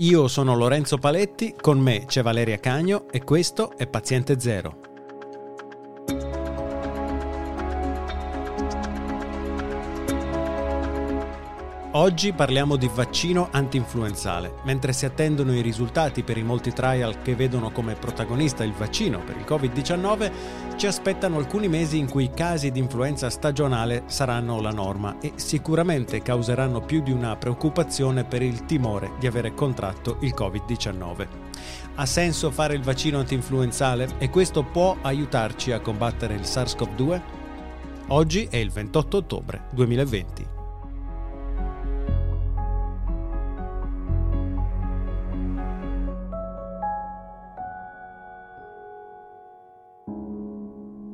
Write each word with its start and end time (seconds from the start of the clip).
Io 0.00 0.28
sono 0.28 0.54
Lorenzo 0.54 0.96
Paletti, 0.96 1.56
con 1.60 1.80
me 1.80 2.04
c'è 2.04 2.22
Valeria 2.22 2.58
Cagno 2.58 3.10
e 3.10 3.24
questo 3.24 3.76
è 3.76 3.88
Paziente 3.88 4.38
Zero. 4.38 4.87
Oggi 11.98 12.32
parliamo 12.32 12.76
di 12.76 12.88
vaccino 12.94 13.48
anti-influenzale. 13.50 14.58
Mentre 14.62 14.92
si 14.92 15.04
attendono 15.04 15.52
i 15.52 15.62
risultati 15.62 16.22
per 16.22 16.38
i 16.38 16.44
molti 16.44 16.72
trial 16.72 17.22
che 17.22 17.34
vedono 17.34 17.72
come 17.72 17.94
protagonista 17.94 18.62
il 18.62 18.72
vaccino 18.72 19.18
per 19.18 19.36
il 19.36 19.42
Covid-19, 19.44 20.76
ci 20.76 20.86
aspettano 20.86 21.38
alcuni 21.38 21.66
mesi 21.66 21.98
in 21.98 22.08
cui 22.08 22.22
i 22.22 22.32
casi 22.32 22.70
di 22.70 22.78
influenza 22.78 23.28
stagionale 23.30 24.04
saranno 24.06 24.60
la 24.60 24.70
norma 24.70 25.18
e 25.18 25.32
sicuramente 25.34 26.22
causeranno 26.22 26.82
più 26.82 27.02
di 27.02 27.10
una 27.10 27.34
preoccupazione 27.34 28.22
per 28.22 28.42
il 28.42 28.64
timore 28.64 29.14
di 29.18 29.26
avere 29.26 29.52
contratto 29.52 30.18
il 30.20 30.34
Covid-19. 30.38 31.26
Ha 31.96 32.06
senso 32.06 32.52
fare 32.52 32.74
il 32.74 32.82
vaccino 32.82 33.18
anti-influenzale 33.18 34.10
e 34.18 34.30
questo 34.30 34.62
può 34.62 34.96
aiutarci 35.02 35.72
a 35.72 35.80
combattere 35.80 36.34
il 36.34 36.42
SARS-CoV-2? 36.42 37.20
Oggi 38.10 38.46
è 38.48 38.56
il 38.56 38.70
28 38.70 39.16
ottobre 39.16 39.62
2020. 39.70 40.57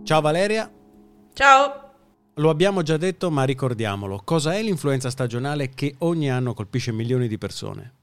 Ciao 0.04 0.20
Valeria. 0.20 0.70
Ciao. 1.32 1.92
Lo 2.34 2.50
abbiamo 2.50 2.82
già 2.82 2.98
detto, 2.98 3.30
ma 3.30 3.44
ricordiamolo. 3.44 4.20
Cosa 4.22 4.52
è 4.52 4.60
l'influenza 4.60 5.08
stagionale 5.08 5.70
che 5.70 5.94
ogni 6.00 6.30
anno 6.30 6.52
colpisce 6.52 6.92
milioni 6.92 7.26
di 7.26 7.38
persone? 7.38 7.94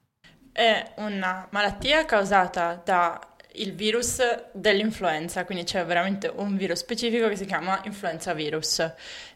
È 0.52 0.94
una 0.98 1.48
malattia 1.52 2.04
causata 2.06 2.82
dal 2.84 3.20
virus 3.76 4.20
dell'influenza, 4.52 5.46
quindi 5.46 5.64
c'è 5.64 5.86
veramente 5.86 6.32
un 6.36 6.58
virus 6.58 6.80
specifico 6.80 7.28
che 7.30 7.36
si 7.36 7.46
chiama 7.46 7.80
influenza 7.84 8.34
virus. 8.34 8.84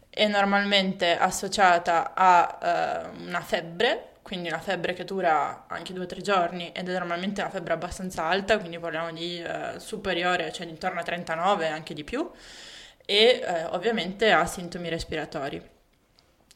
È 0.09 0.28
normalmente 0.28 1.16
associata 1.16 2.16
a 2.16 3.11
uh, 3.14 3.28
una 3.28 3.42
febbre, 3.42 4.14
quindi 4.26 4.48
una 4.48 4.58
febbre 4.58 4.94
che 4.94 5.06
dura 5.06 5.66
anche 5.68 5.94
due 5.94 6.06
o 6.06 6.08
tre 6.08 6.20
giorni 6.20 6.72
ed 6.72 6.90
è 6.90 6.98
normalmente 6.98 7.42
una 7.42 7.52
febbre 7.52 7.73
abbastanza 7.73 8.23
alta, 8.23 8.58
quindi 8.58 8.80
parliamo 8.80 9.12
di 9.12 9.40
eh, 9.40 9.80
superiore, 9.80 10.52
cioè 10.52 10.66
intorno 10.66 11.00
a 11.00 11.04
39 11.04 11.67
anche 11.67 11.94
di 11.94 12.04
più, 12.04 12.28
e 13.06 13.40
eh, 13.45 13.66
ovviamente 13.66 14.32
ha 14.32 14.44
sintomi 14.48 14.90
respiratori. 14.90 15.62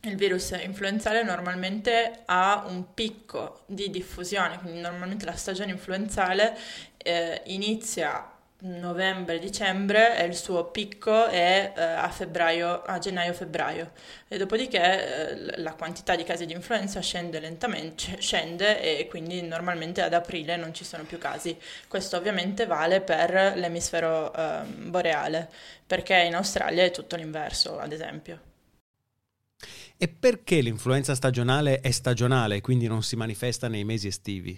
Il 0.01 0.15
virus 0.15 0.49
influenzale 0.63 1.21
normalmente 1.21 2.23
ha 2.25 2.63
un 2.65 2.91
picco 2.95 3.61
di 3.67 3.91
diffusione, 3.91 4.57
quindi 4.57 4.79
normalmente 4.79 5.25
la 5.25 5.35
stagione 5.35 5.69
influenzale 5.69 6.57
eh, 6.97 7.43
inizia 7.45 8.31
novembre-dicembre 8.61 10.17
e 10.17 10.25
il 10.25 10.35
suo 10.35 10.65
picco 10.65 11.27
è 11.27 11.73
eh, 11.75 11.81
a, 11.81 12.09
febbraio, 12.09 12.81
a 12.81 12.97
gennaio-febbraio 12.97 13.91
e 14.27 14.37
dopodiché 14.37 15.29
eh, 15.29 15.61
la 15.61 15.73
quantità 15.73 16.15
di 16.15 16.23
casi 16.23 16.45
di 16.45 16.53
influenza 16.53 16.99
scende 16.99 17.39
lentamente, 17.39 18.19
scende 18.19 18.81
e 18.81 19.07
quindi 19.07 19.41
normalmente 19.41 20.01
ad 20.01 20.13
aprile 20.13 20.57
non 20.57 20.73
ci 20.73 20.83
sono 20.83 21.03
più 21.03 21.17
casi. 21.17 21.57
Questo 21.87 22.17
ovviamente 22.17 22.65
vale 22.65 22.99
per 22.99 23.53
l'emisfero 23.55 24.33
eh, 24.33 24.63
boreale 24.65 25.49
perché 25.87 26.15
in 26.15 26.35
Australia 26.35 26.83
è 26.83 26.91
tutto 26.91 27.15
l'inverso 27.15 27.79
ad 27.79 27.93
esempio. 27.93 28.41
E 29.97 30.07
perché 30.07 30.61
l'influenza 30.61 31.15
stagionale 31.15 31.81
è 31.81 31.91
stagionale, 31.91 32.61
quindi 32.61 32.87
non 32.87 33.03
si 33.03 33.15
manifesta 33.15 33.67
nei 33.67 33.83
mesi 33.83 34.07
estivi? 34.07 34.57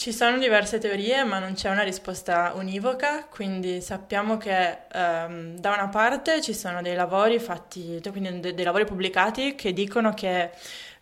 Ci 0.00 0.14
sono 0.14 0.38
diverse 0.38 0.78
teorie, 0.78 1.24
ma 1.24 1.38
non 1.38 1.52
c'è 1.52 1.68
una 1.68 1.82
risposta 1.82 2.52
univoca, 2.54 3.26
quindi 3.26 3.82
sappiamo 3.82 4.38
che 4.38 4.78
um, 4.94 5.58
da 5.58 5.74
una 5.74 5.88
parte 5.88 6.40
ci 6.40 6.54
sono 6.54 6.80
dei 6.80 6.94
lavori 6.94 7.38
fatti, 7.38 8.00
quindi 8.10 8.40
de- 8.40 8.54
dei 8.54 8.64
lavori 8.64 8.86
pubblicati 8.86 9.54
che 9.54 9.74
dicono 9.74 10.14
che 10.14 10.52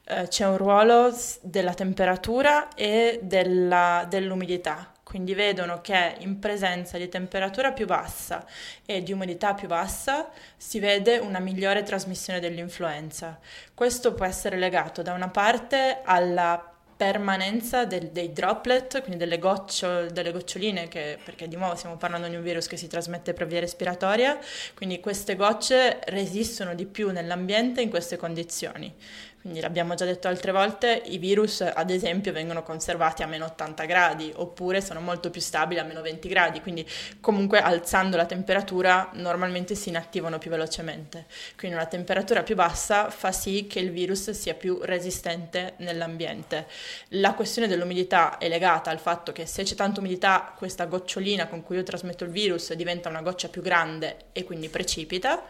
uh, 0.08 0.26
c'è 0.26 0.48
un 0.48 0.56
ruolo 0.56 1.16
della 1.42 1.75
temperatura 1.75 2.70
e 2.75 3.20
della, 3.22 4.04
dell'umidità, 4.08 4.92
quindi 5.04 5.32
vedono 5.32 5.81
che 5.81 6.16
in 6.19 6.41
presenza 6.41 6.98
di 6.98 7.08
temperatura 7.08 7.70
più 7.70 7.87
bassa 7.87 8.44
e 8.84 9.04
di 9.04 9.12
umidità 9.12 9.54
più 9.54 9.69
bassa 9.69 10.28
si 10.56 10.81
vede 10.81 11.19
una 11.19 11.38
migliore 11.38 11.84
trasmissione 11.84 12.41
dell'influenza. 12.41 13.38
Questo 13.75 14.12
può 14.14 14.25
essere 14.26 14.56
legato 14.56 15.03
da 15.03 15.12
una 15.12 15.28
parte 15.28 16.00
alla 16.03 16.72
permanenza 16.98 17.84
del, 17.84 18.09
dei 18.09 18.32
droplet, 18.32 19.00
quindi 19.03 19.19
delle, 19.19 19.38
goccio, 19.38 20.06
delle 20.10 20.32
goccioline, 20.32 20.88
che, 20.88 21.16
perché 21.25 21.47
di 21.47 21.54
nuovo 21.54 21.76
stiamo 21.76 21.97
parlando 21.97 22.26
di 22.26 22.34
un 22.34 22.42
virus 22.42 22.66
che 22.66 22.76
si 22.76 22.88
trasmette 22.88 23.34
per 23.34 23.47
via 23.47 23.60
respiratoria, 23.60 24.36
quindi 24.75 24.98
queste 24.98 25.37
gocce 25.37 26.00
resistono 26.06 26.75
di 26.75 26.87
più 26.87 27.12
nell'ambiente 27.12 27.82
in 27.82 27.88
queste 27.88 28.16
condizioni. 28.16 28.92
Quindi 29.41 29.60
l'abbiamo 29.60 29.94
già 29.94 30.04
detto 30.04 30.26
altre 30.26 30.50
volte, 30.50 31.00
i 31.06 31.16
virus 31.19 31.60
ad 31.60 31.91
esempio 31.91 32.32
vengono 32.32 32.65
conservati 32.65 33.22
a 33.22 33.26
meno 33.26 33.44
80 33.44 33.84
gradi 33.84 34.32
oppure 34.34 34.81
sono 34.81 35.00
molto 35.00 35.31
più 35.31 35.41
stabili 35.41 35.78
a 35.78 35.84
meno 35.84 36.03
20 36.03 36.28
gradi, 36.28 36.60
quindi 36.60 36.87
comunque 37.21 37.60
alzando 37.60 38.16
la 38.16 38.26
temperatura 38.26 39.10
normalmente 39.12 39.76
si 39.76 39.91
inattivano 39.91 40.38
più 40.38 40.50
velocemente. 40.50 41.26
Quindi 41.56 41.76
una 41.76 41.87
temperatura 41.87 42.43
più 42.43 42.56
bassa 42.56 43.10
fa 43.10 43.31
sì 43.31 43.69
che 43.69 43.78
il 43.78 43.93
virus 43.93 44.31
sia 44.31 44.54
più 44.54 44.81
resistente 44.82 45.75
nell'ambiente. 45.78 46.66
La 47.10 47.34
questione 47.34 47.69
dell'umidità 47.69 48.38
è 48.38 48.49
legata 48.49 48.91
al 48.91 48.99
fatto 48.99 49.31
che 49.31 49.47
se 49.47 49.62
c'è 49.62 49.76
tanta 49.76 50.00
umidità 50.00 50.53
questa 50.56 50.87
gocciolina 50.87 51.47
con 51.47 51.62
cui 51.62 51.76
io 51.76 51.84
trasmetto 51.84 52.25
il 52.25 52.31
virus 52.31 52.72
diventa 52.75 53.09
una 53.09 53.22
goccia 53.22 53.49
più 53.49 53.62
grande 53.62 54.16
e 54.32 54.43
quindi 54.43 54.69
precipita 54.69 55.44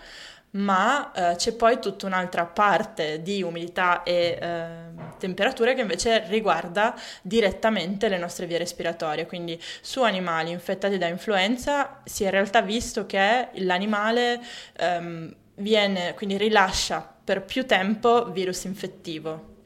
ma 0.52 1.12
eh, 1.12 1.36
c'è 1.36 1.52
poi 1.52 1.78
tutta 1.78 2.06
un'altra 2.06 2.46
parte 2.46 3.22
di 3.22 3.42
umidità 3.42 4.02
e 4.02 4.38
eh, 4.40 4.66
temperature 5.18 5.74
che 5.74 5.82
invece 5.82 6.24
riguarda 6.28 6.94
direttamente 7.22 8.08
le 8.08 8.18
nostre 8.18 8.46
vie 8.46 8.58
respiratorie, 8.58 9.26
quindi 9.26 9.60
su 9.80 10.02
animali 10.02 10.50
infettati 10.50 10.98
da 10.98 11.06
influenza 11.06 12.00
si 12.04 12.22
è 12.22 12.26
in 12.26 12.32
realtà 12.32 12.62
visto 12.62 13.06
che 13.06 13.48
l'animale 13.54 14.40
ehm, 14.76 15.34
viene, 15.56 16.14
quindi 16.14 16.36
rilascia 16.36 17.16
per 17.24 17.42
più 17.42 17.66
tempo 17.66 18.30
virus 18.30 18.64
infettivo. 18.64 19.57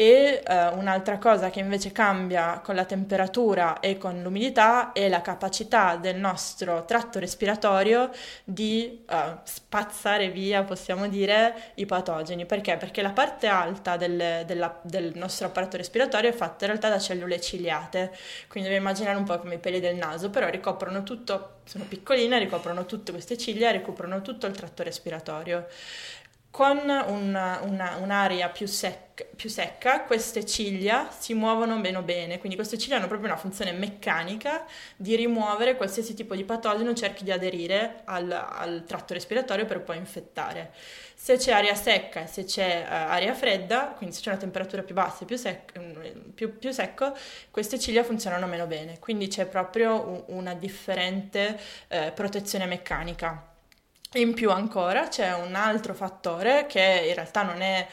E 0.00 0.44
eh, 0.46 0.66
un'altra 0.68 1.18
cosa 1.18 1.50
che 1.50 1.58
invece 1.58 1.90
cambia 1.90 2.60
con 2.62 2.76
la 2.76 2.84
temperatura 2.84 3.80
e 3.80 3.98
con 3.98 4.22
l'umidità 4.22 4.92
è 4.92 5.08
la 5.08 5.20
capacità 5.22 5.96
del 5.96 6.14
nostro 6.14 6.84
tratto 6.84 7.18
respiratorio 7.18 8.08
di 8.44 9.04
uh, 9.10 9.14
spazzare 9.42 10.30
via, 10.30 10.62
possiamo 10.62 11.08
dire, 11.08 11.72
i 11.74 11.84
patogeni. 11.84 12.46
Perché? 12.46 12.76
Perché 12.76 13.02
la 13.02 13.10
parte 13.10 13.48
alta 13.48 13.96
del, 13.96 14.44
della, 14.46 14.78
del, 14.82 15.10
nostro 15.16 15.48
apparato 15.48 15.76
respiratorio 15.76 16.30
è 16.30 16.32
fatta 16.32 16.64
in 16.64 16.70
realtà 16.70 16.90
da 16.90 17.00
cellule 17.00 17.40
ciliate, 17.40 18.16
quindi 18.46 18.68
devi 18.68 18.80
immaginare 18.80 19.18
un 19.18 19.24
po' 19.24 19.36
come 19.40 19.56
i 19.56 19.58
peli 19.58 19.80
del 19.80 19.96
naso, 19.96 20.30
però 20.30 20.48
ricoprono 20.48 21.02
tutto, 21.02 21.56
sono 21.64 21.82
piccoline, 21.88 22.38
ricoprono 22.38 22.86
tutte 22.86 23.10
queste 23.10 23.36
ciglia, 23.36 23.72
ricoprono 23.72 24.22
tutto 24.22 24.46
il 24.46 24.54
tratto 24.54 24.84
respiratorio. 24.84 25.66
Con 26.50 26.78
una, 26.78 27.04
una, 27.60 27.96
un'aria 28.00 28.48
più, 28.48 28.66
sec, 28.66 29.26
più, 29.36 29.48
secca 29.48 30.02
queste 30.02 30.44
ciglia 30.46 31.08
si 31.16 31.34
muovono 31.34 31.76
meno 31.78 32.02
bene, 32.02 32.38
quindi 32.38 32.56
queste 32.56 32.78
ciglia 32.78 32.96
hanno 32.96 33.06
proprio 33.06 33.28
una 33.28 33.38
funzione 33.38 33.70
meccanica 33.72 34.64
di 34.96 35.14
rimuovere 35.14 35.76
qualsiasi 35.76 36.14
tipo 36.14 36.34
di 36.34 36.44
patogeno 36.44 36.94
cerchi 36.94 37.22
di 37.22 37.30
aderire 37.30 38.00
al, 38.06 38.32
al 38.32 38.84
tratto 38.86 39.14
respiratorio 39.14 39.66
per 39.66 39.82
poi 39.82 39.98
infettare. 39.98 40.72
Se 41.14 41.36
c'è 41.36 41.52
aria 41.52 41.74
secca 41.74 42.22
e 42.22 42.26
se 42.26 42.44
c'è 42.44 42.84
uh, 42.88 42.92
aria 43.12 43.34
fredda, 43.34 43.94
quindi 43.96 44.14
se 44.16 44.22
c'è 44.22 44.30
una 44.30 44.38
temperatura 44.38 44.82
più 44.82 44.94
bassa 44.94 45.22
e 45.22 45.26
più, 45.26 45.36
sec- 45.36 45.78
mm, 45.78 46.30
più, 46.34 46.58
più, 46.58 46.72
secco, 46.72 47.14
queste 47.50 47.78
ciglia 47.78 48.02
funzionano 48.02 48.46
meno 48.46 48.66
bene, 48.66 48.98
quindi 48.98 49.28
c'è 49.28 49.46
proprio 49.46 50.00
un, 50.08 50.22
una 50.28 50.54
differente 50.54 51.58
uh, 51.88 52.12
protezione 52.14 52.66
meccanica. 52.66 53.47
In 54.14 54.32
più 54.34 54.50
ancora 54.50 55.08
c'è 55.08 55.34
un 55.34 55.54
altro 55.54 55.92
fattore 55.94 56.66
che 56.66 57.04
in 57.08 57.14
realtà 57.14 57.42
non 57.42 57.60
è 57.60 57.86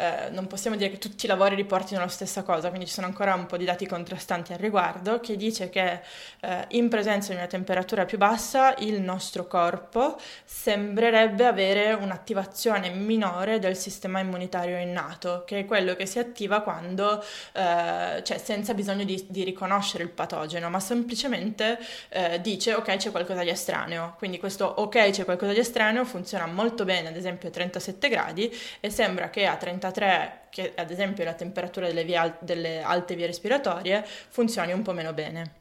eh, 0.00 0.30
non 0.30 0.46
possiamo 0.46 0.76
dire 0.76 0.90
che 0.90 0.98
tutti 0.98 1.24
i 1.24 1.28
lavori 1.28 1.56
riportino 1.56 1.98
la 1.98 2.06
stessa 2.06 2.44
cosa, 2.44 2.68
quindi 2.68 2.86
ci 2.86 2.92
sono 2.92 3.08
ancora 3.08 3.34
un 3.34 3.46
po' 3.46 3.56
di 3.56 3.64
dati 3.64 3.84
contrastanti 3.84 4.52
al 4.52 4.60
riguardo, 4.60 5.18
che 5.18 5.36
dice 5.36 5.70
che 5.70 6.02
eh, 6.38 6.64
in 6.68 6.88
presenza 6.88 7.32
di 7.32 7.38
una 7.38 7.48
temperatura 7.48 8.04
più 8.04 8.16
bassa 8.16 8.76
il 8.78 9.00
nostro 9.00 9.48
corpo 9.48 10.16
sembrerebbe 10.44 11.46
avere 11.46 11.94
un'attivazione 11.94 12.90
minore 12.90 13.58
del 13.58 13.76
sistema 13.76 14.20
immunitario 14.20 14.78
innato, 14.78 15.42
che 15.44 15.60
è 15.60 15.64
quello 15.64 15.96
che 15.96 16.06
si 16.06 16.20
attiva 16.20 16.60
quando, 16.60 17.20
eh, 17.54 18.22
cioè 18.22 18.38
senza 18.38 18.74
bisogno 18.74 19.02
di, 19.02 19.26
di, 19.28 19.42
riconoscere 19.42 20.04
il 20.04 20.10
patogeno, 20.10 20.70
ma 20.70 20.78
semplicemente 20.78 21.76
eh, 22.10 22.40
dice 22.40 22.74
ok 22.74 22.94
c'è 22.94 23.10
qualcosa 23.10 23.42
di 23.42 23.50
estraneo, 23.50 24.14
quindi 24.16 24.38
questo 24.38 24.64
ok 24.64 25.10
c'è 25.10 25.24
qualcosa 25.24 25.52
di 25.52 25.58
estraneo 25.58 26.04
funziona 26.04 26.46
molto 26.46 26.84
bene 26.84 27.08
ad 27.08 27.16
esempio 27.16 27.48
a 27.48 27.50
37 27.50 28.08
gradi 28.08 28.56
e 28.78 28.90
sembra 28.90 29.28
che 29.30 29.46
a 29.46 29.56
37 29.56 29.86
33, 29.90 30.48
che 30.50 30.72
ad 30.76 30.90
esempio 30.90 31.22
è 31.22 31.26
la 31.26 31.34
temperatura 31.34 31.86
delle, 31.86 32.04
vie, 32.04 32.36
delle 32.40 32.82
alte 32.82 33.14
vie 33.14 33.26
respiratorie, 33.26 34.04
funzioni 34.04 34.72
un 34.72 34.82
po' 34.82 34.92
meno 34.92 35.12
bene. 35.12 35.52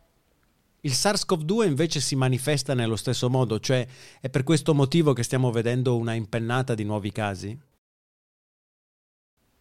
Il 0.81 0.91
SARS-CoV-2 0.91 1.65
invece 1.65 1.99
si 1.99 2.15
manifesta 2.15 2.73
nello 2.73 2.95
stesso 2.95 3.29
modo, 3.29 3.59
cioè 3.59 3.85
è 4.21 4.29
per 4.29 4.43
questo 4.43 4.73
motivo 4.73 5.13
che 5.13 5.23
stiamo 5.23 5.51
vedendo 5.51 5.97
una 5.97 6.13
impennata 6.13 6.75
di 6.75 6.83
nuovi 6.83 7.11
casi? 7.11 7.57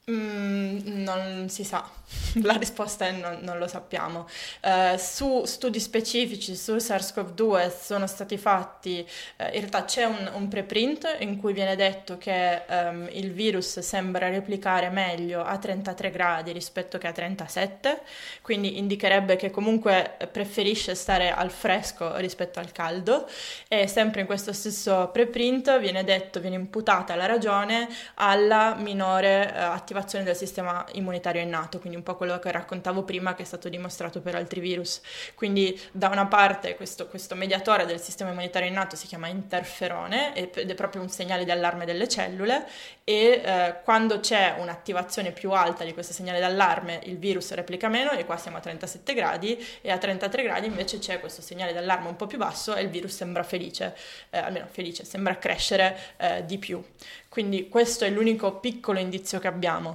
Mm, 0.08 1.02
non 1.02 1.48
si 1.48 1.64
sa, 1.64 1.84
la 2.44 2.52
risposta 2.52 3.06
è 3.06 3.10
non, 3.10 3.38
non 3.40 3.58
lo 3.58 3.66
sappiamo. 3.66 4.28
Uh, 4.62 4.96
su 4.98 5.44
studi 5.44 5.80
specifici 5.80 6.54
su 6.54 6.76
SARS-CoV-2 6.76 7.76
sono 7.76 8.06
stati 8.06 8.38
fatti, 8.38 9.04
uh, 9.38 9.42
in 9.46 9.50
realtà 9.50 9.84
c'è 9.84 10.04
un, 10.04 10.30
un, 10.32 10.46
preprint 10.46 11.16
in 11.18 11.38
cui 11.38 11.52
viene 11.52 11.74
detto 11.74 12.18
che 12.18 12.62
um, 12.68 13.08
il 13.10 13.32
virus 13.32 13.80
sembra 13.80 14.28
replicare 14.28 14.90
meglio 14.90 15.42
a 15.42 15.58
33 15.58 16.10
gradi 16.10 16.52
rispetto 16.52 16.98
che 16.98 17.08
a 17.08 17.12
37, 17.12 18.02
quindi 18.42 18.78
indicherebbe 18.78 19.34
che 19.34 19.50
comunque 19.50 20.18
preferisce 20.30 20.94
stare 20.94 21.32
al 21.32 21.50
fresco 21.50 22.14
rispetto 22.18 22.60
al 22.60 22.70
caldo 22.70 23.28
e 23.66 23.88
sempre 23.88 24.20
in 24.20 24.26
questo 24.26 24.52
stesso 24.52 25.10
preprint 25.12 25.80
viene 25.80 26.04
detto, 26.04 26.38
viene 26.38 26.54
imputata 26.54 27.16
la 27.16 27.26
ragione 27.26 27.88
alla 28.14 28.76
minore 28.76 29.52
uh, 29.52 29.58
attività 29.72 29.94
attivazione 29.96 30.24
del 30.24 30.36
sistema 30.36 30.84
immunitario 30.92 31.40
innato, 31.40 31.78
quindi 31.78 31.96
un 31.96 32.02
po' 32.02 32.16
quello 32.16 32.38
che 32.38 32.50
raccontavo 32.50 33.02
prima 33.02 33.34
che 33.34 33.42
è 33.42 33.44
stato 33.46 33.68
dimostrato 33.68 34.20
per 34.20 34.34
altri 34.34 34.60
virus. 34.60 35.00
Quindi 35.34 35.78
da 35.92 36.08
una 36.08 36.26
parte 36.26 36.76
questo, 36.76 37.06
questo 37.08 37.34
mediatore 37.34 37.86
del 37.86 38.00
sistema 38.00 38.30
immunitario 38.30 38.68
innato 38.68 38.96
si 38.96 39.06
chiama 39.06 39.28
interferone 39.28 40.34
ed 40.34 40.70
è 40.70 40.74
proprio 40.74 41.00
un 41.00 41.08
segnale 41.08 41.44
di 41.44 41.50
allarme 41.50 41.86
delle 41.86 42.08
cellule 42.08 42.66
e 43.04 43.40
eh, 43.44 43.76
quando 43.84 44.20
c'è 44.20 44.56
un'attivazione 44.58 45.32
più 45.32 45.52
alta 45.52 45.84
di 45.84 45.92
questo 45.92 46.12
segnale 46.12 46.40
d'allarme 46.40 47.00
il 47.04 47.18
virus 47.18 47.52
replica 47.52 47.88
meno 47.88 48.10
e 48.10 48.24
qua 48.24 48.36
siamo 48.36 48.56
a 48.56 48.60
37 48.60 49.14
gradi 49.14 49.64
e 49.80 49.90
a 49.90 49.98
33 49.98 50.42
gradi 50.42 50.66
invece 50.66 50.98
c'è 50.98 51.20
questo 51.20 51.40
segnale 51.40 51.72
d'allarme 51.72 52.08
un 52.08 52.16
po' 52.16 52.26
più 52.26 52.38
basso 52.38 52.74
e 52.74 52.82
il 52.82 52.88
virus 52.88 53.14
sembra 53.14 53.42
felice, 53.42 53.96
eh, 54.30 54.38
almeno 54.38 54.66
felice, 54.68 55.04
sembra 55.04 55.38
crescere 55.38 55.96
eh, 56.16 56.44
di 56.44 56.58
più. 56.58 56.82
Quindi 57.36 57.68
questo 57.68 58.06
è 58.06 58.08
l'unico 58.08 58.60
piccolo 58.60 58.98
indizio 58.98 59.38
che 59.38 59.46
abbiamo. 59.46 59.85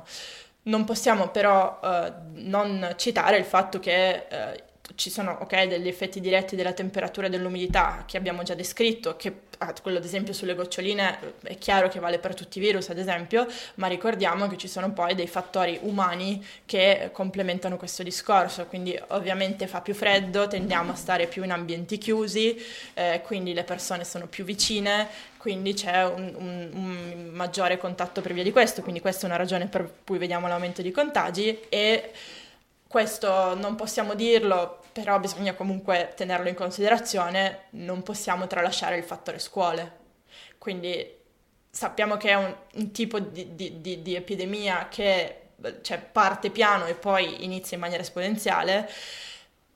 Non 0.63 0.83
possiamo 0.83 1.29
però 1.29 1.79
eh, 1.83 2.13
non 2.33 2.93
citare 2.97 3.37
il 3.37 3.45
fatto 3.45 3.79
che 3.79 4.27
eh, 4.29 4.63
ci 4.95 5.09
sono 5.09 5.37
okay, 5.41 5.67
degli 5.67 5.87
effetti 5.87 6.19
diretti 6.19 6.55
della 6.55 6.73
temperatura 6.73 7.27
e 7.27 7.29
dell'umidità 7.29 8.03
che 8.05 8.17
abbiamo 8.17 8.43
già 8.43 8.53
descritto, 8.53 9.15
che 9.15 9.33
ah, 9.59 9.73
quello 9.81 9.97
ad 9.97 10.03
esempio 10.03 10.33
sulle 10.33 10.55
goccioline 10.55 11.35
è 11.43 11.57
chiaro 11.57 11.87
che 11.87 11.99
vale 11.99 12.19
per 12.19 12.33
tutti 12.33 12.57
i 12.57 12.61
virus 12.61 12.89
ad 12.89 12.97
esempio, 12.97 13.47
ma 13.75 13.87
ricordiamo 13.87 14.47
che 14.47 14.57
ci 14.57 14.67
sono 14.67 14.91
poi 14.91 15.15
dei 15.15 15.27
fattori 15.27 15.79
umani 15.81 16.45
che 16.65 17.09
complementano 17.11 17.77
questo 17.77 18.03
discorso, 18.03 18.65
quindi 18.65 18.99
ovviamente 19.09 19.67
fa 19.67 19.81
più 19.81 19.93
freddo, 19.93 20.47
tendiamo 20.47 20.91
a 20.91 20.95
stare 20.95 21.27
più 21.27 21.43
in 21.43 21.51
ambienti 21.51 21.97
chiusi, 21.97 22.59
eh, 22.93 23.21
quindi 23.23 23.53
le 23.53 23.63
persone 23.63 24.03
sono 24.03 24.27
più 24.27 24.43
vicine, 24.43 25.07
quindi 25.37 25.73
c'è 25.73 26.05
un, 26.05 26.33
un, 26.37 26.69
un 26.73 27.29
maggiore 27.31 27.77
contatto 27.77 28.21
per 28.21 28.33
via 28.33 28.43
di 28.43 28.51
questo, 28.51 28.81
quindi 28.81 28.99
questa 29.01 29.23
è 29.23 29.25
una 29.25 29.37
ragione 29.37 29.67
per 29.67 29.91
cui 30.05 30.17
vediamo 30.17 30.47
l'aumento 30.47 30.81
di 30.81 30.91
contagi 30.91 31.59
e 31.69 32.11
questo 32.91 33.55
non 33.55 33.75
possiamo 33.75 34.15
dirlo 34.15 34.80
però 34.91 35.19
bisogna 35.19 35.53
comunque 35.53 36.13
tenerlo 36.15 36.49
in 36.49 36.55
considerazione, 36.55 37.65
non 37.71 38.03
possiamo 38.03 38.47
tralasciare 38.47 38.97
il 38.97 39.03
fattore 39.03 39.39
scuole. 39.39 39.99
Quindi 40.57 41.19
sappiamo 41.69 42.17
che 42.17 42.29
è 42.29 42.35
un, 42.35 42.53
un 42.75 42.91
tipo 42.91 43.19
di, 43.19 43.55
di, 43.55 43.81
di, 43.81 44.01
di, 44.01 44.15
epidemia 44.15 44.87
che 44.89 45.37
cioè, 45.81 45.99
parte 45.99 46.49
piano 46.49 46.85
e 46.85 46.95
poi 46.95 47.43
inizia 47.43 47.77
in 47.77 47.81
maniera 47.81 48.03
esponenziale. 48.03 48.89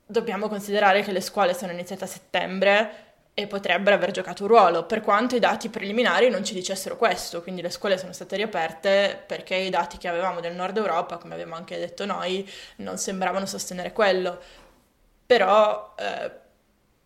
Dobbiamo 0.06 0.50
considerare 0.50 1.01
che 1.01 1.12
le 1.12 1.21
scuole 1.21 1.53
sono 1.53 1.71
iniziate 1.71 2.03
a 2.03 2.07
settembre 2.07 3.03
e 3.33 3.47
potrebbero 3.47 3.95
aver 3.95 4.12
giocato 4.12 4.44
un 4.44 4.50
ruolo, 4.50 4.85
per 4.85 5.01
quanto 5.01 5.35
i 5.35 5.39
dati 5.39 5.67
preliminari 5.67 6.29
non 6.29 6.45
ci 6.45 6.53
dicessero 6.53 6.95
questo, 6.95 7.41
quindi 7.41 7.62
le 7.62 7.69
scuole 7.69 7.97
sono 7.97 8.13
state 8.13 8.38
riaperte 8.38 9.21
perché 9.27 9.56
i 9.56 9.69
dati 9.69 9.97
che 9.97 10.07
avevamo 10.07 10.39
del 10.39 10.56
nord 10.56 10.77
Europa, 10.77 11.17
come 11.17 11.33
abbiamo 11.33 11.56
anche 11.56 11.77
detto 11.77 12.06
noi, 12.06 12.50
non 12.77 12.97
sembravano 12.97 13.45
sostenere 13.45 13.91
quello 13.91 14.39
però 15.25 15.95
eh, 15.98 16.31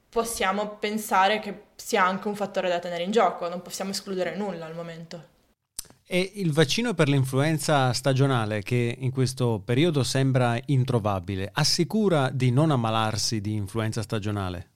possiamo 0.10 0.78
pensare 0.78 1.40
che 1.40 1.64
sia 1.76 2.04
anche 2.04 2.28
un 2.28 2.36
fattore 2.36 2.68
da 2.68 2.80
tenere 2.80 3.04
in 3.04 3.12
gioco, 3.12 3.48
non 3.48 3.62
possiamo 3.62 3.92
escludere 3.92 4.36
nulla 4.36 4.66
al 4.66 4.76
momento. 4.76 5.38
E 6.12 6.32
il 6.36 6.52
vaccino 6.52 6.96
per 6.96 7.08
l'influenza 7.08 7.94
stagionale, 7.94 8.64
che 8.64 8.96
in 8.98 9.12
questo 9.12 9.62
periodo 9.64 10.04
sembra 10.04 10.60
introvabile, 10.66 11.52
assicura 11.54 12.32
di 12.32 12.50
non 12.50 12.72
ammalarsi 12.72 13.42
di 13.42 13.54
influenza 13.54 14.02
stagionale? 14.02 14.70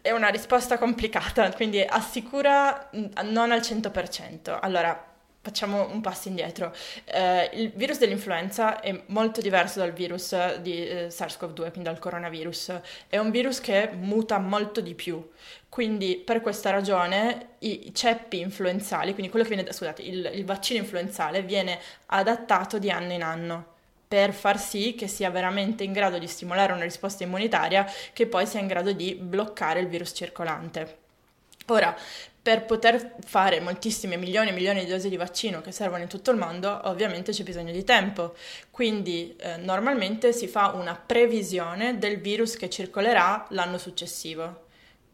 È 0.00 0.10
una 0.10 0.28
risposta 0.28 0.78
complicata, 0.78 1.52
quindi 1.52 1.82
assicura 1.82 2.88
non 3.24 3.52
al 3.52 3.60
100%. 3.60 4.58
Allora, 4.58 5.09
Facciamo 5.42 5.88
un 5.90 6.02
passo 6.02 6.28
indietro. 6.28 6.74
Eh, 7.04 7.50
il 7.54 7.72
virus 7.74 7.98
dell'influenza 7.98 8.80
è 8.80 9.04
molto 9.06 9.40
diverso 9.40 9.78
dal 9.78 9.92
virus 9.92 10.56
di 10.56 10.86
eh, 10.86 11.06
SARS-CoV-2, 11.08 11.54
quindi 11.54 11.84
dal 11.84 11.98
coronavirus. 11.98 12.80
È 13.08 13.16
un 13.16 13.30
virus 13.30 13.58
che 13.60 13.90
muta 13.92 14.38
molto 14.38 14.82
di 14.82 14.94
più. 14.94 15.30
Quindi 15.70 16.16
per 16.16 16.42
questa 16.42 16.70
ragione 16.70 17.54
i 17.60 17.90
ceppi 17.94 18.40
influenzali, 18.40 19.12
quindi 19.14 19.30
quello 19.30 19.46
che 19.46 19.54
viene, 19.54 19.72
scusate, 19.72 20.02
il, 20.02 20.30
il 20.34 20.44
vaccino 20.44 20.80
influenzale 20.80 21.42
viene 21.42 21.78
adattato 22.06 22.78
di 22.78 22.90
anno 22.90 23.12
in 23.12 23.22
anno 23.22 23.78
per 24.06 24.34
far 24.34 24.58
sì 24.58 24.94
che 24.96 25.06
sia 25.06 25.30
veramente 25.30 25.84
in 25.84 25.92
grado 25.92 26.18
di 26.18 26.26
stimolare 26.26 26.72
una 26.72 26.82
risposta 26.82 27.22
immunitaria 27.22 27.86
che 28.12 28.26
poi 28.26 28.44
sia 28.44 28.58
in 28.58 28.66
grado 28.66 28.92
di 28.92 29.14
bloccare 29.14 29.78
il 29.78 29.86
virus 29.86 30.12
circolante. 30.12 30.98
Ora, 31.66 31.96
per 32.50 32.64
poter 32.64 33.14
fare 33.24 33.60
moltissime 33.60 34.16
milioni 34.16 34.48
e 34.48 34.52
milioni 34.52 34.84
di 34.84 34.90
dosi 34.90 35.08
di 35.08 35.16
vaccino 35.16 35.60
che 35.60 35.70
servono 35.70 36.02
in 36.02 36.08
tutto 36.08 36.32
il 36.32 36.36
mondo, 36.36 36.80
ovviamente 36.86 37.30
c'è 37.30 37.44
bisogno 37.44 37.70
di 37.70 37.84
tempo. 37.84 38.34
Quindi 38.72 39.36
eh, 39.38 39.56
normalmente 39.58 40.32
si 40.32 40.48
fa 40.48 40.72
una 40.74 40.96
previsione 40.96 41.98
del 41.98 42.18
virus 42.18 42.56
che 42.56 42.68
circolerà 42.68 43.46
l'anno 43.50 43.78
successivo 43.78 44.66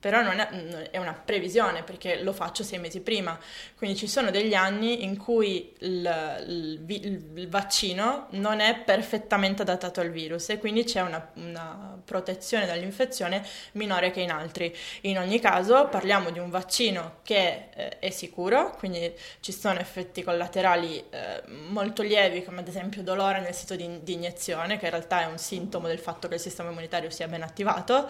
però 0.07 0.23
non 0.23 0.39
è, 0.39 0.91
è, 0.91 0.99
una 0.99 1.15
previsione 1.15 1.83
perché 1.83 2.23
lo 2.23 2.33
faccio 2.33 2.63
sei 2.63 2.79
mesi 2.79 3.01
prima, 3.01 3.37
quindi 3.75 3.97
ci 3.97 4.07
sono 4.07 4.31
degli 4.31 4.55
anni 4.55 5.03
in 5.03 5.17
cui 5.17 5.75
il, 5.81 6.85
il, 6.87 7.33
il 7.35 7.49
vaccino 7.49 8.29
non 8.31 8.61
è 8.61 8.79
perfettamente 8.79 9.63
adattato 9.63 9.99
al 9.99 10.11
virus 10.11 10.51
e 10.51 10.59
quindi 10.59 10.85
c'è 10.85 11.01
una, 11.01 11.29
una, 11.35 12.01
protezione 12.05 12.67
dall'infezione 12.67 13.45
minore 13.73 14.13
che 14.13 14.21
in 14.21 14.31
altri. 14.31 14.73
In 15.01 15.19
ogni 15.19 15.41
caso 15.41 15.89
parliamo 15.89 16.31
di 16.31 16.39
un 16.39 16.51
vaccino 16.51 17.17
che 17.25 17.71
eh, 17.75 17.99
è 17.99 18.11
sicuro, 18.11 18.77
quindi 18.79 19.13
ci 19.41 19.51
sono 19.51 19.81
effetti 19.81 20.23
collaterali 20.23 21.05
eh, 21.11 21.43
molto 21.69 22.03
lievi 22.03 22.45
come 22.45 22.61
ad 22.61 22.69
esempio 22.69 23.03
dolore 23.03 23.41
nel 23.41 23.55
sito 23.55 23.75
di, 23.75 24.05
di, 24.05 24.13
iniezione, 24.13 24.79
che 24.79 24.85
in 24.85 24.93
realtà 24.93 25.23
è 25.23 25.25
un 25.25 25.39
sintomo 25.39 25.89
del 25.89 25.99
fatto 25.99 26.29
che 26.29 26.35
il 26.35 26.41
sistema 26.41 26.71
immunitario 26.71 27.11
sia 27.11 27.27
ben 27.27 27.43
attivato. 27.43 28.09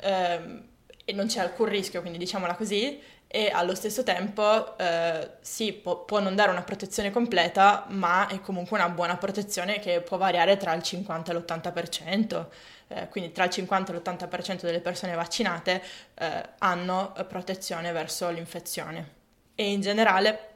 Eh, 0.00 0.74
e 1.06 1.12
non 1.12 1.28
c'è 1.28 1.38
alcun 1.38 1.66
rischio, 1.66 2.00
quindi 2.00 2.18
diciamola 2.18 2.56
così, 2.56 3.00
e 3.28 3.48
allo 3.52 3.76
stesso 3.76 4.02
tempo 4.02 4.76
eh, 4.76 5.30
sì, 5.40 5.72
può, 5.72 6.04
può, 6.04 6.18
non 6.18 6.34
dare 6.34 6.50
una 6.50 6.62
protezione 6.62 7.12
completa, 7.12 7.86
ma 7.90 8.26
è 8.26 8.40
comunque 8.40 8.76
una 8.76 8.88
buona 8.88 9.16
protezione 9.16 9.78
che 9.78 10.00
può 10.00 10.16
variare 10.16 10.56
tra 10.56 10.74
il 10.74 10.82
50 10.82 11.30
e 11.30 11.34
l'80%, 11.34 12.46
eh, 12.88 13.08
quindi 13.08 13.30
tra 13.30 13.44
il 13.44 13.50
50 13.50 13.92
e 13.92 13.96
l'80% 13.96 14.62
delle 14.62 14.80
persone 14.80 15.14
vaccinate 15.14 15.80
eh, 16.14 16.42
hanno 16.58 17.14
protezione 17.28 17.92
verso 17.92 18.28
l'infezione. 18.30 19.14
E 19.54 19.70
in 19.70 19.80
generale 19.80 20.55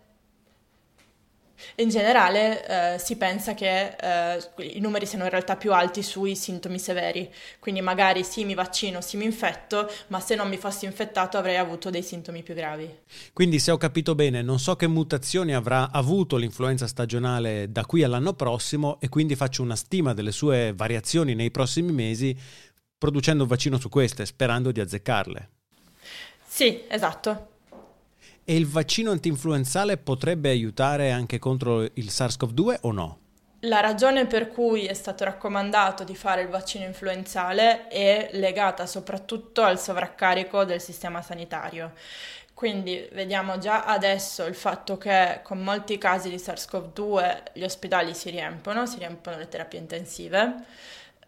in 1.76 1.88
generale 1.88 2.94
eh, 2.94 2.98
si 2.98 3.16
pensa 3.16 3.54
che 3.54 3.96
eh, 4.00 4.42
i 4.74 4.80
numeri 4.80 5.06
siano 5.06 5.24
in 5.24 5.30
realtà 5.30 5.56
più 5.56 5.72
alti 5.72 6.02
sui 6.02 6.36
sintomi 6.36 6.78
severi, 6.78 7.32
quindi 7.58 7.80
magari 7.80 8.24
sì 8.24 8.44
mi 8.44 8.54
vaccino, 8.54 9.00
sì 9.00 9.16
mi 9.16 9.24
infetto, 9.24 9.90
ma 10.08 10.20
se 10.20 10.34
non 10.34 10.48
mi 10.48 10.56
fossi 10.56 10.84
infettato 10.84 11.38
avrei 11.38 11.56
avuto 11.56 11.90
dei 11.90 12.02
sintomi 12.02 12.42
più 12.42 12.54
gravi. 12.54 12.88
Quindi 13.32 13.58
se 13.58 13.70
ho 13.70 13.76
capito 13.76 14.14
bene, 14.14 14.42
non 14.42 14.58
so 14.58 14.76
che 14.76 14.86
mutazioni 14.86 15.54
avrà 15.54 15.90
avuto 15.90 16.36
l'influenza 16.36 16.86
stagionale 16.86 17.70
da 17.70 17.84
qui 17.84 18.02
all'anno 18.02 18.34
prossimo 18.34 18.98
e 19.00 19.08
quindi 19.08 19.36
faccio 19.36 19.62
una 19.62 19.76
stima 19.76 20.14
delle 20.14 20.32
sue 20.32 20.72
variazioni 20.74 21.34
nei 21.34 21.50
prossimi 21.50 21.92
mesi 21.92 22.36
producendo 22.98 23.44
un 23.44 23.48
vaccino 23.48 23.78
su 23.78 23.88
queste, 23.88 24.26
sperando 24.26 24.72
di 24.72 24.80
azzeccarle. 24.80 25.48
Sì, 26.46 26.82
esatto. 26.88 27.48
E 28.50 28.56
il 28.56 28.66
vaccino 28.66 29.12
antinfluenzale 29.12 29.96
potrebbe 29.96 30.48
aiutare 30.48 31.12
anche 31.12 31.38
contro 31.38 31.82
il 31.82 32.06
SARS-CoV-2 32.08 32.78
o 32.80 32.90
no? 32.90 33.18
La 33.60 33.78
ragione 33.78 34.26
per 34.26 34.48
cui 34.48 34.86
è 34.86 34.92
stato 34.92 35.22
raccomandato 35.22 36.02
di 36.02 36.16
fare 36.16 36.42
il 36.42 36.48
vaccino 36.48 36.84
influenzale 36.84 37.86
è 37.86 38.30
legata 38.32 38.86
soprattutto 38.86 39.62
al 39.62 39.78
sovraccarico 39.78 40.64
del 40.64 40.80
sistema 40.80 41.22
sanitario. 41.22 41.92
Quindi 42.52 43.08
vediamo 43.12 43.56
già 43.58 43.84
adesso 43.84 44.44
il 44.46 44.56
fatto 44.56 44.98
che 44.98 45.42
con 45.44 45.62
molti 45.62 45.96
casi 45.96 46.28
di 46.28 46.34
SARS-CoV-2 46.34 47.42
gli 47.52 47.62
ospedali 47.62 48.14
si 48.14 48.30
riempiono, 48.30 48.84
si 48.84 48.98
riempiono 48.98 49.38
le 49.38 49.46
terapie 49.46 49.78
intensive. 49.78 50.64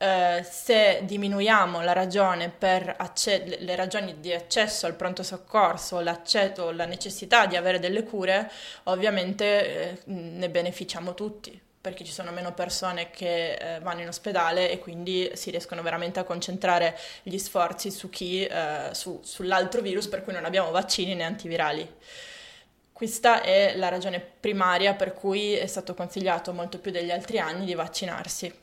Eh, 0.02 0.42
se 0.42 1.02
diminuiamo 1.04 1.80
la 1.80 1.92
ragione 1.92 2.48
per 2.48 2.92
acce- 2.98 3.56
le 3.60 3.76
ragioni 3.76 4.18
di 4.18 4.32
accesso 4.32 4.86
al 4.86 4.96
pronto 4.96 5.22
soccorso 5.22 6.00
la 6.00 6.86
necessità 6.86 7.46
di 7.46 7.54
avere 7.54 7.78
delle 7.78 8.02
cure, 8.02 8.50
ovviamente 8.84 9.44
eh, 9.44 9.98
ne 10.06 10.50
beneficiamo 10.50 11.14
tutti 11.14 11.60
perché 11.80 12.02
ci 12.04 12.10
sono 12.10 12.32
meno 12.32 12.52
persone 12.52 13.10
che 13.10 13.52
eh, 13.54 13.80
vanno 13.80 14.00
in 14.00 14.08
ospedale 14.08 14.70
e 14.72 14.80
quindi 14.80 15.30
si 15.34 15.50
riescono 15.50 15.82
veramente 15.82 16.18
a 16.18 16.24
concentrare 16.24 16.98
gli 17.22 17.38
sforzi 17.38 17.92
su 17.92 18.10
chi, 18.10 18.44
eh, 18.44 18.88
su, 18.92 19.20
sull'altro 19.22 19.82
virus 19.82 20.08
per 20.08 20.24
cui 20.24 20.32
non 20.32 20.44
abbiamo 20.44 20.72
vaccini 20.72 21.14
né 21.14 21.22
antivirali. 21.22 21.88
Questa 22.92 23.42
è 23.42 23.74
la 23.76 23.88
ragione 23.88 24.20
primaria 24.20 24.94
per 24.94 25.12
cui 25.12 25.52
è 25.54 25.66
stato 25.66 25.94
consigliato 25.94 26.52
molto 26.52 26.78
più 26.80 26.90
degli 26.90 27.10
altri 27.12 27.38
anni 27.38 27.64
di 27.64 27.74
vaccinarsi. 27.74 28.61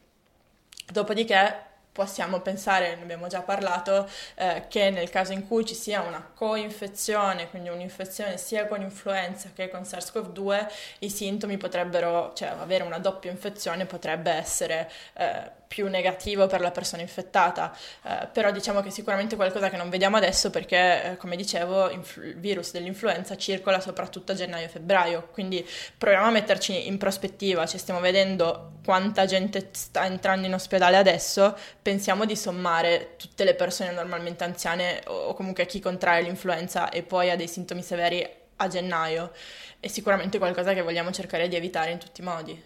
Dopodiché 0.92 1.69
possiamo 2.00 2.40
pensare, 2.40 2.96
ne 2.96 3.02
abbiamo 3.02 3.28
già 3.28 3.42
parlato, 3.42 4.08
eh, 4.36 4.68
che 4.70 4.90
nel 4.90 5.10
caso 5.10 5.34
in 5.34 5.46
cui 5.46 5.66
ci 5.66 5.76
sia 5.76 6.00
una 6.00 6.26
co-infezione, 6.34 7.50
quindi 7.50 7.68
un'infezione 7.68 8.38
sia 8.38 8.68
con 8.68 8.80
influenza 8.80 9.50
che 9.54 9.68
con 9.68 9.82
SARS-CoV-2, 9.82 10.68
i 11.00 11.10
sintomi 11.10 11.58
potrebbero, 11.58 12.32
cioè 12.36 12.54
avere 12.58 12.86
una 12.86 13.00
doppia 13.00 13.30
infezione 13.32 13.86
potrebbe 13.86 14.32
essere 14.32 14.90
eh, 15.16 15.58
più 15.70 15.88
negativo 15.88 16.48
per 16.48 16.62
la 16.62 16.72
persona 16.72 17.04
infettata, 17.04 17.76
eh, 18.04 18.28
però 18.34 18.50
diciamo 18.52 18.82
che 18.82 18.90
sicuramente 18.90 19.36
qualcosa 19.36 19.70
che 19.70 19.78
non 19.78 19.90
vediamo 19.90 20.18
adesso 20.18 20.50
perché, 20.50 21.04
eh, 21.04 21.18
come 21.18 21.36
dicevo, 21.36 21.92
inf- 21.92 22.18
il 22.24 22.40
virus 22.40 22.72
dell'influenza 22.72 23.38
circola 23.38 23.80
soprattutto 23.80 24.32
a 24.32 24.36
gennaio 24.36 24.66
e 24.66 24.70
febbraio, 24.70 25.28
quindi 25.32 25.68
proviamo 25.96 26.26
a 26.26 26.32
metterci 26.32 26.88
in 26.88 26.98
prospettiva, 26.98 27.68
ci 27.68 27.78
stiamo 27.78 28.00
vedendo 28.00 28.78
quanta 28.84 29.26
gente 29.26 29.70
sta 29.74 30.08
entrando 30.08 30.48
in 30.48 30.56
ospedale 30.56 30.98
adesso, 30.98 31.56
pensiamo 31.90 32.26
di 32.26 32.36
sommare 32.36 33.16
tutte 33.18 33.44
le 33.44 33.56
persone 33.56 33.92
normalmente 33.92 34.44
anziane 34.44 35.02
o 35.08 35.34
comunque 35.34 35.66
chi 35.66 35.80
contrae 35.80 36.22
l'influenza 36.22 36.90
e 36.92 37.02
poi 37.02 37.32
ha 37.32 37.36
dei 37.36 37.48
sintomi 37.48 37.82
severi 37.82 38.24
a 38.58 38.68
gennaio, 38.68 39.32
è 39.80 39.88
sicuramente 39.88 40.38
qualcosa 40.38 40.76
che 40.76 40.84
vogliamo 40.84 41.12
cercare 41.12 41.48
di 41.48 41.56
evitare 41.56 41.90
in 41.90 41.98
tutti 41.98 42.22
i 42.22 42.24
modi. 42.24 42.64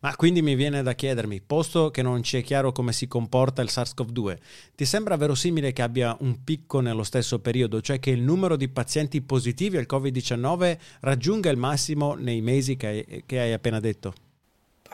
Ma 0.00 0.16
quindi 0.16 0.40
mi 0.40 0.54
viene 0.54 0.82
da 0.82 0.94
chiedermi, 0.94 1.42
posto 1.42 1.90
che 1.90 2.00
non 2.00 2.22
ci 2.22 2.38
è 2.38 2.42
chiaro 2.42 2.72
come 2.72 2.94
si 2.94 3.06
comporta 3.06 3.60
il 3.60 3.68
SARS-CoV-2, 3.70 4.38
ti 4.74 4.86
sembra 4.86 5.16
verosimile 5.16 5.74
che 5.74 5.82
abbia 5.82 6.16
un 6.20 6.42
picco 6.44 6.80
nello 6.80 7.02
stesso 7.02 7.40
periodo, 7.40 7.82
cioè 7.82 7.98
che 8.00 8.10
il 8.10 8.22
numero 8.22 8.56
di 8.56 8.70
pazienti 8.70 9.20
positivi 9.20 9.76
al 9.76 9.86
Covid-19 9.86 10.78
raggiunga 11.00 11.50
il 11.50 11.58
massimo 11.58 12.14
nei 12.14 12.40
mesi 12.40 12.74
che 12.74 12.86
hai, 12.86 13.22
che 13.26 13.38
hai 13.38 13.52
appena 13.52 13.80
detto? 13.80 14.14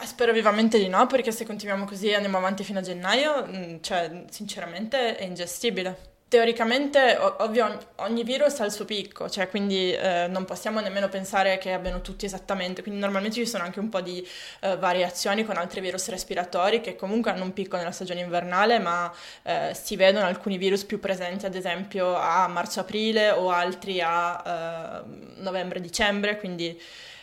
Spero 0.04 0.32
vivamente 0.32 0.78
di 0.78 0.88
no, 0.88 1.06
perché 1.06 1.32
se 1.32 1.44
continuiamo 1.44 1.84
così 1.84 2.08
e 2.08 2.14
andiamo 2.14 2.38
avanti 2.38 2.64
fino 2.64 2.78
a 2.78 2.82
gennaio, 2.82 3.46
mm, 3.46 3.76
cioè, 3.80 4.24
sinceramente 4.30 5.16
è 5.16 5.24
ingestibile. 5.24 6.16
Teoricamente, 6.28 7.16
ovvio, 7.38 7.78
ogni 7.96 8.22
virus 8.22 8.60
ha 8.60 8.64
il 8.66 8.70
suo 8.70 8.84
picco, 8.84 9.30
cioè 9.30 9.48
quindi 9.48 9.92
eh, 9.92 10.26
non 10.28 10.44
possiamo 10.44 10.80
nemmeno 10.80 11.08
pensare 11.08 11.56
che 11.56 11.72
abbiano 11.72 12.02
tutti 12.02 12.26
esattamente, 12.26 12.82
quindi 12.82 13.00
normalmente 13.00 13.36
ci 13.36 13.46
sono 13.46 13.64
anche 13.64 13.80
un 13.80 13.88
po' 13.88 14.02
di 14.02 14.26
eh, 14.60 14.76
variazioni 14.76 15.44
con 15.44 15.56
altri 15.56 15.80
virus 15.80 16.08
respiratori 16.08 16.82
che 16.82 16.96
comunque 16.96 17.30
hanno 17.30 17.44
un 17.44 17.54
picco 17.54 17.76
nella 17.78 17.92
stagione 17.92 18.20
invernale, 18.20 18.78
ma 18.78 19.10
eh, 19.42 19.72
si 19.72 19.96
vedono 19.96 20.26
alcuni 20.26 20.58
virus 20.58 20.84
più 20.84 21.00
presenti 21.00 21.46
ad 21.46 21.54
esempio 21.54 22.14
a 22.14 22.46
marzo-aprile 22.46 23.30
o 23.30 23.50
altri 23.50 24.02
a 24.02 25.02
eh, 25.06 25.40
novembre-dicembre, 25.40 26.36
quindi 26.38 26.78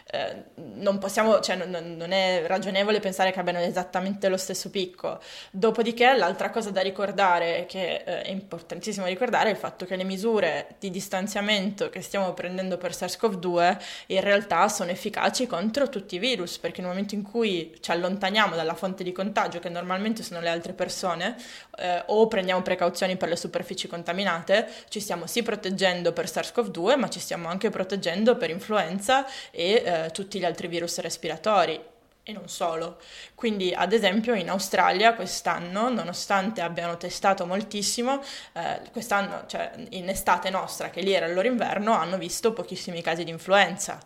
eh, 0.08 0.44
non 0.76 1.00
possiamo, 1.00 1.40
cioè 1.40 1.56
non, 1.56 1.96
non, 1.98 2.12
è 2.12 2.44
ragionevole 2.46 3.00
pensare 3.00 3.32
che 3.32 3.40
abbiano 3.40 3.60
esattamente 3.60 4.30
lo 4.30 4.38
stesso 4.38 4.70
picco. 4.70 5.20
Dopodiché 5.50 6.16
l'altra 6.16 6.52
cosa 6.52 6.70
da 6.70 6.82
ricordare, 6.82 7.66
che 7.68 8.04
eh, 8.06 8.22
è 8.22 8.30
importantissimo 8.30 9.08
ricordare, 9.08 9.50
è 9.50 9.52
il 9.52 9.58
fatto 9.58 9.86
che 9.86 9.96
le 9.96 10.04
misure 10.04 10.76
di 10.78 10.92
distanziamento 10.92 11.90
che 11.90 12.02
stiamo 12.02 12.34
prendendo 12.34 12.78
per 12.78 12.92
SARS-CoV-2 12.92 13.78
in 14.08 14.22
realtà 14.22 14.68
sono 14.68 14.92
efficaci 14.92 15.48
contro 15.48 15.90
tutti 15.90 16.16
i 16.16 16.20
virus, 16.20 16.60
perché 16.60 16.82
nel 16.82 16.92
momento 16.92 17.16
in 17.16 17.24
cui 17.24 17.76
ci 17.80 17.90
allontaniamo 17.90 18.56
dalla 18.56 18.76
fonte 18.76 19.04
di 19.04 19.12
contagio, 19.12 19.58
che 19.58 19.70
normalmente 19.70 20.22
sono 20.22 20.40
le 20.40 20.50
altre 20.50 20.74
persone, 20.74 21.36
eh, 21.80 22.04
o 22.06 22.28
prendiamo 22.28 22.62
precauzioni 22.62 23.18
per 23.18 23.30
le 23.30 23.36
superfici 23.36 23.88
contaminate, 23.88 24.68
ci 24.88 25.00
stiamo 25.00 25.26
sì 25.26 25.42
proteggendo 25.42 26.14
per 26.14 26.26
SARS-CoV-2, 26.28 26.96
ma 26.96 27.10
ci 27.10 27.20
stiamo 27.20 27.48
anche 27.48 27.72
proteggendo 27.72 28.38
per 28.38 28.52
influenza 28.52 29.26
e 29.50 30.04
tutti 30.12 30.40
gli 30.40 30.46
altri 30.46 30.68
virus 30.68 31.00
respiratori 31.00 31.80
e 32.28 32.34
non 32.34 32.50
solo. 32.50 32.98
Quindi, 33.36 33.72
ad 33.72 33.94
esempio, 33.94 34.34
in 34.34 34.50
Australia 34.50 35.14
quest'anno, 35.14 35.90
nonostante 35.90 36.62
abbiano 36.62 36.98
testato 36.98 37.46
moltissimo, 37.46 38.20
eh, 38.54 38.82
quest'anno, 38.92 39.44
cioè 39.46 39.72
in 39.90 40.10
estate 40.10 40.50
nostra, 40.50 40.90
che 40.90 41.02
lì 41.02 41.14
era 41.14 41.28
il 41.28 41.36
loro 41.36 41.48
inverno, 41.48 41.94
hanno 41.94 42.18
visto 42.18 42.52
pochissimi 42.52 43.04
casi 43.04 43.24
di 43.24 43.30
influenza. 43.30 44.00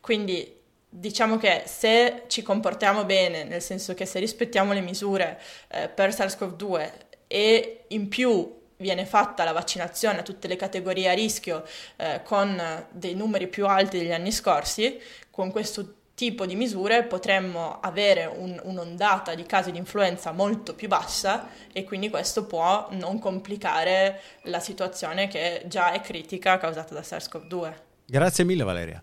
Quindi 0.00 0.54
diciamo 0.88 1.36
che 1.36 1.64
se 1.66 2.22
ci 2.28 2.42
comportiamo 2.42 3.04
bene, 3.04 3.44
nel 3.44 3.60
senso 3.60 3.92
che 3.92 4.06
se 4.06 4.20
rispettiamo 4.20 4.72
le 4.72 4.80
misure 4.80 5.38
eh, 5.68 5.88
per 5.90 6.10
SARS-CoV-2 6.10 6.92
e 7.26 7.84
in 7.88 8.08
più 8.08 8.55
viene 8.78 9.06
fatta 9.06 9.44
la 9.44 9.52
vaccinazione 9.52 10.18
a 10.18 10.22
tutte 10.22 10.48
le 10.48 10.56
categorie 10.56 11.10
a 11.10 11.14
rischio 11.14 11.64
eh, 11.96 12.20
con 12.24 12.86
dei 12.90 13.14
numeri 13.14 13.48
più 13.48 13.66
alti 13.66 13.98
degli 13.98 14.12
anni 14.12 14.32
scorsi, 14.32 15.00
con 15.30 15.50
questo 15.50 15.94
tipo 16.16 16.46
di 16.46 16.56
misure 16.56 17.04
potremmo 17.04 17.78
avere 17.80 18.24
un, 18.24 18.58
un'ondata 18.64 19.34
di 19.34 19.44
casi 19.44 19.70
di 19.70 19.76
influenza 19.76 20.32
molto 20.32 20.74
più 20.74 20.88
bassa 20.88 21.50
e 21.72 21.84
quindi 21.84 22.08
questo 22.08 22.46
può 22.46 22.88
non 22.92 23.18
complicare 23.18 24.22
la 24.44 24.60
situazione 24.60 25.28
che 25.28 25.64
già 25.66 25.92
è 25.92 26.00
critica 26.00 26.56
causata 26.56 26.94
da 26.94 27.00
SARS-CoV-2. 27.00 27.72
Grazie 28.06 28.44
mille 28.44 28.64
Valeria. 28.64 29.02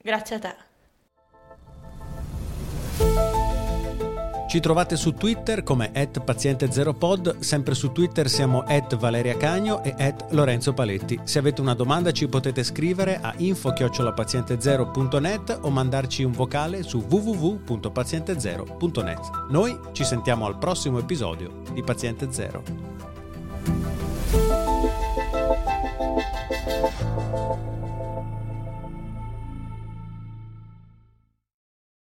Grazie 0.00 0.36
a 0.36 0.38
te. 0.38 0.56
Ci 4.48 4.60
trovate 4.60 4.96
su 4.96 5.12
Twitter 5.12 5.62
come 5.62 5.90
at 5.94 6.24
paziente0pod, 6.24 7.40
sempre 7.40 7.74
su 7.74 7.92
Twitter 7.92 8.30
siamo 8.30 8.64
at 8.66 8.96
Valeria 8.96 9.36
Cagno 9.36 9.82
e 9.82 9.94
at 9.98 10.28
Lorenzo 10.30 10.72
Paletti. 10.72 11.20
Se 11.24 11.38
avete 11.38 11.60
una 11.60 11.74
domanda 11.74 12.12
ci 12.12 12.28
potete 12.28 12.64
scrivere 12.64 13.18
a 13.20 13.34
info-paziente0.net 13.36 15.58
o 15.60 15.68
mandarci 15.68 16.22
un 16.22 16.32
vocale 16.32 16.82
su 16.82 17.04
www.paziente0.net. 17.06 19.48
Noi 19.50 19.78
ci 19.92 20.04
sentiamo 20.04 20.46
al 20.46 20.56
prossimo 20.56 20.98
episodio 20.98 21.60
di 21.74 21.82
Paziente 21.82 22.32
Zero. 22.32 22.62